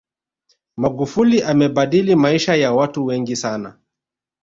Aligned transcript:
magufuli 0.77 1.41
amebadili 1.43 2.15
maisha 2.15 2.55
ya 2.55 2.73
watu 2.73 3.05
wengi 3.05 3.35
sana 3.35 3.77